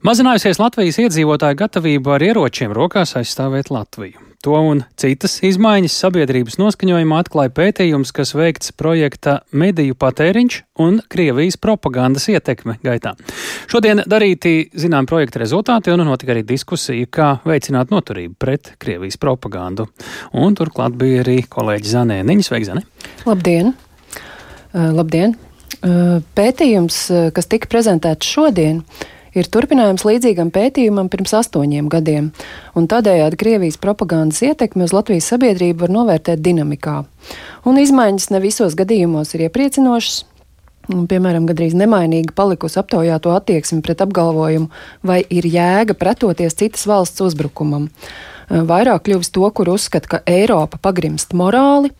[0.00, 4.16] Mazinājusies Latvijas iedzīvotāju gatavība ar ieročiem rokās aizstāvēt Latviju.
[4.40, 11.60] To un citas izmaiņas sabiedrības noskaņojumā atklāja pētījums, kas veikts projekta Mediju patēriņš un Krievijas
[11.60, 13.12] propagandas ietekme gaitā.
[13.68, 19.90] Šodien darīti zinām projekta rezultāti un notika arī diskusija, kā veicināt noturību pret Krievijas propagandu.
[20.32, 22.48] Un turklāt bija arī kolēģi Zanē Niņas.
[22.48, 22.88] Sveiki, Zane!
[23.28, 23.74] Labdien!
[24.72, 25.36] Uh, labdien!
[25.84, 27.04] Uh, pētījums,
[27.36, 28.86] kas tika prezentēts šodien,
[29.34, 32.30] ir turpinājums līdzīgam pētījumam pirms astoņiem gadiem,
[32.76, 37.02] un tādējādi Krievijas propagandas ietekmi uz Latvijas sabiedrību var novērtēt dinamikā.
[37.68, 40.24] Un izmaiņas ne visos gadījumos ir iepriecinošas.
[40.90, 44.70] Un, piemēram, gandrīz nemainīga palikusi aptaujāto attieksme pret apgalvojumu,
[45.06, 47.86] vai ir jēga pretoties citas valsts uzbrukumam.
[48.50, 51.92] Vairāk kļuvis to, kur uzskata, ka Eiropa pagrimst morāli,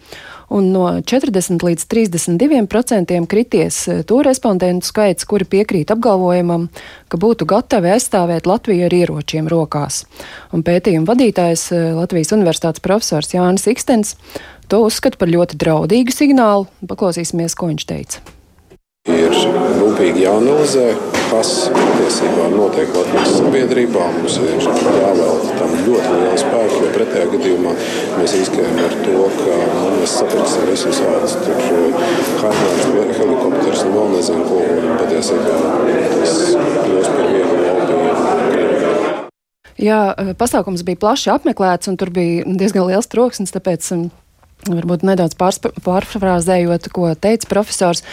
[0.50, 6.66] un no 40 līdz 32 procentiem krities eh, to respondentu skaits, kuri piekrīt apgalvojumam,
[7.08, 10.02] ka būtu gatavi aizstāvēt Latviju ar ieročiem rokās.
[10.50, 14.16] Un pētījuma vadītājs eh, Latvijas Universitātes profesors Jānis Ikstens
[14.70, 16.66] to uzskata par ļoti draudīgu signālu.
[16.90, 18.26] Paklausīsimies, ko viņš teica.
[19.08, 19.32] Ir
[19.80, 20.90] rūpīgi jāanalizē,
[21.30, 24.10] kas patiesībā notiek Latvijas sabiedrībā.
[24.18, 26.29] Mums ir jāvelta tam ļoti liela
[27.00, 27.72] pretējā gadījumā
[28.18, 31.60] mēs riskējam ar to, ka nu, mēs sapirksim visus vārdus, tur
[32.42, 34.60] haitnāts helikopters un vēl nezinu ko,
[35.00, 35.58] patiesībā
[36.20, 36.34] tas
[36.84, 38.10] kļūs par vienu laupienu.
[39.80, 40.00] Jā,
[40.36, 44.02] pasākums bija plaši apmeklēts, un tur bija diezgan liels troksnis, tāpēc um,
[44.68, 48.04] varbūt nedaudz pārfrāzējot, ko teica profesors.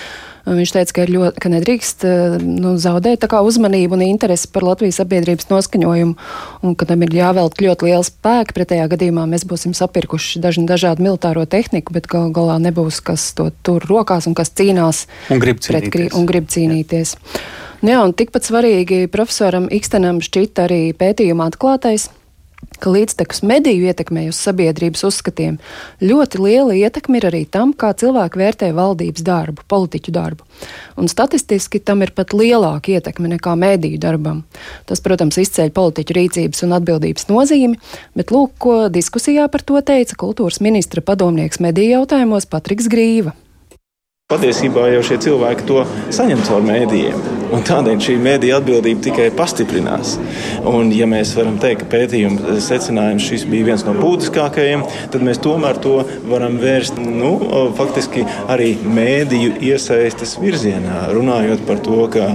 [0.47, 5.49] Viņš teica, ka, ļoti, ka nedrīkst eh, nu, zaudēt uzmanību un interesi par Latvijas sabiedrības
[5.51, 6.15] noskaņojumu,
[6.63, 8.55] un ka tam ir jāvelk ļoti liela spēka.
[8.55, 13.49] Pretējā gadījumā mēs būsim sapirkuši daži, dažādu militāro tehniku, bet gal galā nebūs kas to
[13.67, 15.91] tur rokās un kas cīnās un grib cīnīties.
[15.91, 17.17] Pret, un grib cīnīties.
[17.17, 17.65] Jā.
[17.85, 22.07] Jā, un tikpat svarīgi profesoram Ikstenam šķita arī pētījuma atklātais
[22.81, 25.57] ka līdztekus mediju ietekmei uz sabiedrības uzskatiem
[26.03, 30.45] ļoti liela ietekme ir arī tam, kā cilvēki vērtē valdības darbu, politiķu darbu.
[30.97, 34.43] Un statistiski tam ir pat lielāka ietekme nekā mediju darbam.
[34.89, 37.81] Tas, protams, izceļ politiķu rīcības un atbildības nozīmi,
[38.17, 43.35] bet lūk, ko diskusijā par to teica kultūras ministra padomnieks mediju jautājumos Patriks Grīva.
[44.27, 47.21] Patiesībā jau šie cilvēki to saņem caur mēdījiem,
[47.55, 50.17] un tādēļ šī mēdīja atbildība tikai pastiprinās.
[50.67, 54.83] Un, ja mēs varam teikt, ka pētījuma secinājums šis bija viens no būtiskākajiem,
[55.13, 57.31] tad mēs tomēr to varam vērst nu,
[57.79, 61.05] faktiski arī mēdīju iesaistes virzienā.
[61.15, 62.27] Runājot par to, ka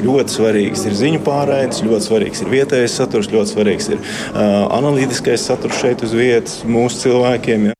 [0.00, 4.00] ļoti svarīgs ir ziņu pārraides, ļoti svarīgs ir vietējais saturs, ļoti svarīgs ir
[4.32, 7.68] analītiskais saturs šeit uz vietas mūsu cilvēkiem.
[7.68, 7.78] Ja.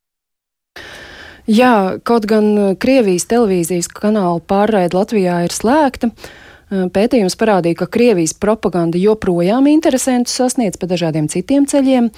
[1.51, 6.09] Jā, kaut gan uh, Krievijas televīzijas kanāla pārraide Latvijā ir slēgta.
[6.09, 12.09] Uh, pētījums parādīja, ka Krievijas propaganda joprojām interesantus sasniedz pa dažādiem citiem ceļiem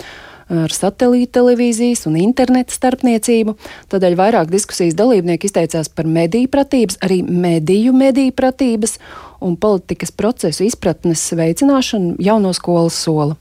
[0.46, 3.56] ar satelīta televīzijas un interneta starpniecību.
[3.90, 9.00] Tādēļ vairāk diskusijas dalībnieki izteicās par mediju pratības, arī mediju mediju pratības
[9.40, 13.36] un politikas procesu izpratnes veicināšanu jau no skolas sola,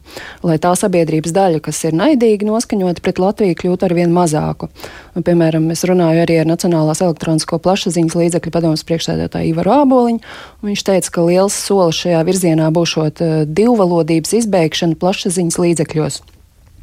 [0.45, 4.69] lai tā sabiedrības daļa, kas ir naidīgi noskaņota pret Latviju, kļūtu ar vien mazāku.
[5.16, 10.22] Un, piemēram, es runāju arī ar Nacionālās elektronisko plašsaziņas līdzekļu padomus priekšsēdētāju Ivaru Āboliņu,
[10.61, 13.23] un viņš teica, ka liels solis šajā virzienā būšot
[13.56, 16.23] divvalodības izbeigšana plašsaziņas līdzekļos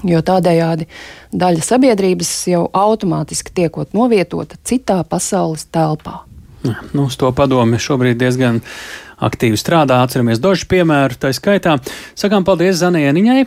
[0.08, 0.88] jo tādējādi
[1.30, 6.22] daļa sabiedrības jau automātiski tiekot novietota citā pasaules telpā.
[6.62, 8.60] Nu, uz to padomu šobrīd diezgan
[9.22, 10.00] aktīvi strādā.
[10.02, 11.76] Atceramies dažus piemērus, tā skaitā.
[12.18, 13.44] Sakām paldies Zanieniņai.